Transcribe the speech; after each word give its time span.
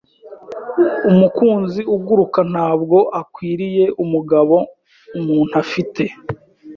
Umukunzi 1.09 1.81
uguruka 1.95 2.39
ntabwo 2.51 2.97
akwiriye 3.21 3.85
umugabo 4.03 4.55
umuntu 5.17 5.53
afite. 5.63 6.03